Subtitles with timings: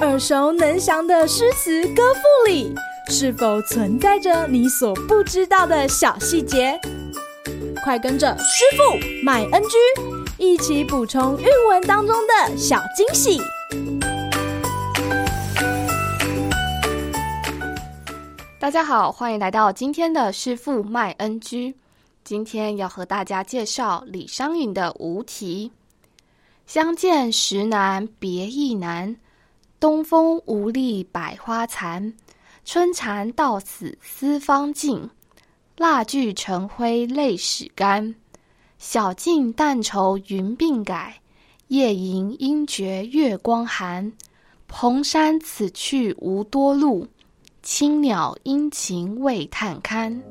[0.00, 2.72] 耳熟能详的诗词歌赋里，
[3.08, 6.78] 是否存在着你所不知道的小细节？
[7.82, 9.76] 快跟着师傅麦恩居
[10.38, 13.40] 一起补充韵文当中的小惊喜！
[18.60, 21.74] 大家好，欢迎来到今天的师傅麦恩居。
[22.22, 25.72] 今天要和大家介绍李商隐的《无题》。
[26.68, 29.16] 相见时难别亦难，
[29.80, 32.14] 东风无力百花残。
[32.64, 35.08] 春蚕到死丝方尽，
[35.76, 38.14] 蜡炬成灰泪始干。
[38.78, 41.20] 晓镜但愁云鬓改，
[41.68, 44.12] 夜吟应觉月光寒。
[44.66, 47.06] 蓬山此去无多路，
[47.62, 50.22] 青鸟殷勤为探看。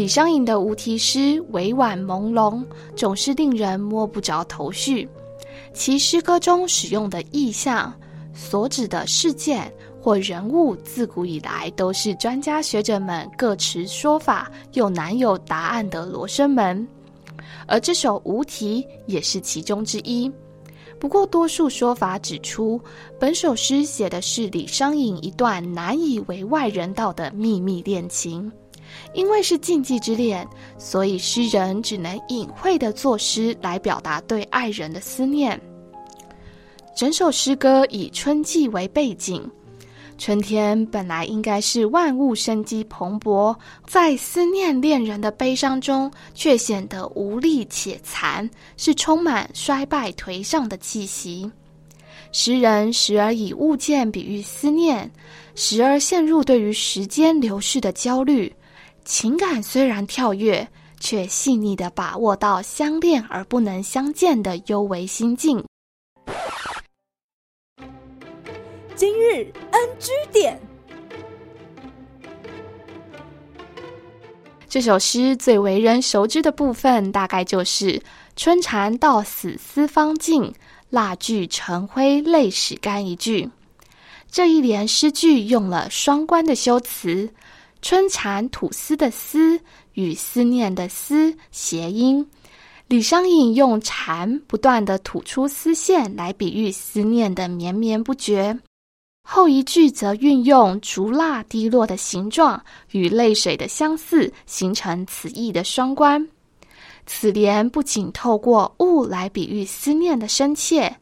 [0.00, 2.64] 李商隐的无题诗委婉朦胧，
[2.96, 5.06] 总是令人摸不着头绪。
[5.74, 7.92] 其诗歌中使用的意象、
[8.32, 16.88] 所指的事件或人物，自古以来都是专家学者们各持说法又难有答案的罗生门。
[17.66, 20.32] 而这首《无题》也是其中之一。
[20.98, 22.80] 不过，多数说法指出，
[23.18, 28.50] 本首诗写的是李商隐一段难以为外人道的秘密恋情。
[29.12, 30.46] 因为是禁忌之恋，
[30.78, 35.60] 所以诗人只能隐晦地作诗来表达对爱人的思念。
[36.96, 39.48] 整首诗歌以春季为背景，
[40.18, 51.50] 春天本来应该是万物生机蓬勃，在思念恋人的悲伤中，却显得无力且残，是充满衰败颓丧的气息。
[52.32, 55.10] 诗人时而以物件比喻思念，
[55.54, 58.54] 时而陷入对于时间流逝的焦虑。
[59.10, 60.68] 情感虽然跳跃，
[61.00, 65.64] 却细腻的把握到相恋而不能相见的幽微心境。
[68.94, 70.60] 今日 NG 点，
[74.68, 78.00] 这首诗最为人熟知的部分，大概就是
[78.36, 80.54] “春蚕到死丝方尽，
[80.88, 83.50] 蜡炬成灰泪始干”一句。
[84.30, 87.28] 这一联诗句用了双关的修辞。
[87.82, 89.60] 春蚕吐丝的丝
[89.94, 92.26] 与思念的思谐音，
[92.88, 98.58] 李商隐用蚕不断地吐出丝线来比喻思念的绵绵不绝。
[99.22, 106.26] 后一句则运用烛蜡滴落的形状与泪水的相似，形成此意的双关。
[107.06, 110.96] 此联不仅透过物来比喻思念的深切，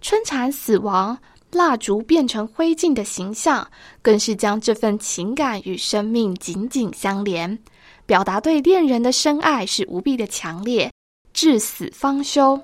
[0.00, 1.18] 春蚕死亡。
[1.52, 3.66] 蜡烛变成灰烬的形象，
[4.00, 7.58] 更是将这份情感与生命紧紧相连，
[8.06, 10.92] 表达对恋人的深爱是无比的强烈，
[11.32, 12.58] 至死方休。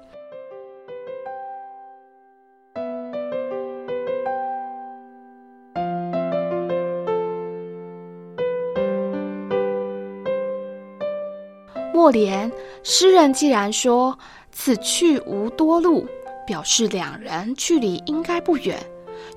[11.92, 12.52] 末联，
[12.84, 14.16] 诗人既然说
[14.52, 16.06] “此去无多路”。
[16.46, 18.78] 表示两人距离应该不远，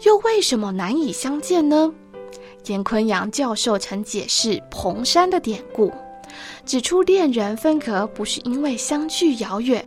[0.04, 1.92] 又为什么难以相见呢？
[2.66, 5.92] 严坤阳教授曾解释蓬山的典故，
[6.66, 9.84] 指出恋人分隔不是因为相距遥远，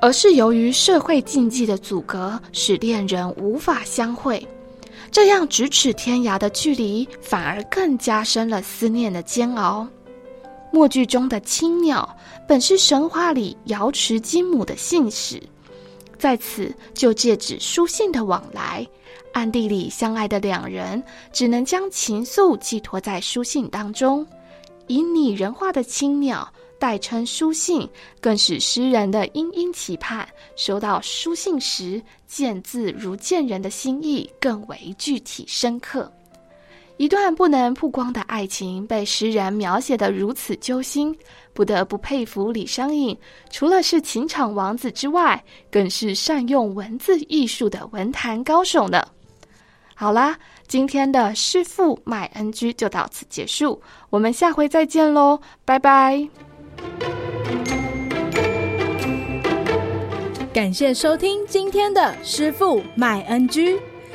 [0.00, 4.46] 而是由于社会禁忌的阻隔，使恋人无法相会。
[5.10, 9.86] 这样咫尺天涯的距离，反而更加深了思念的煎熬。
[10.72, 12.16] 末句中的青鸟，
[12.48, 15.40] 本是神话里瑶池金母的信使。
[16.24, 18.86] 在此，就借指书信的往来，
[19.34, 21.04] 暗地里相爱的两人，
[21.34, 24.26] 只能将情愫寄托在书信当中。
[24.86, 27.86] 以拟人化的青鸟代称书信，
[28.22, 30.26] 更使诗人的殷殷期盼，
[30.56, 36.10] 收到书信时见字如见人的心意更为具体深刻。
[36.96, 41.16] 一段不能曝光的爱情，被诗人描写的如此揪心，
[41.52, 43.16] 不得不佩服李商隐。
[43.50, 45.42] 除了是情场王子之外，
[45.72, 49.04] 更是善用文字艺术的文坛高手呢。
[49.96, 56.28] 好啦，今天的师傅麦恩居就到此结束，我们下回再见喽，拜拜。
[60.52, 63.76] 感谢收听今天的师傅麦恩居。